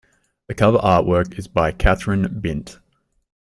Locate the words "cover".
0.55-0.79